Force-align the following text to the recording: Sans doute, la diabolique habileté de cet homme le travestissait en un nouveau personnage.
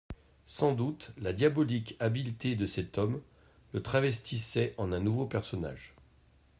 Sans 0.47 0.73
doute, 0.73 1.11
la 1.19 1.31
diabolique 1.31 1.95
habileté 1.99 2.55
de 2.55 2.65
cet 2.65 2.97
homme 2.97 3.21
le 3.71 3.83
travestissait 3.83 4.73
en 4.79 4.91
un 4.93 4.99
nouveau 4.99 5.27
personnage. 5.27 5.93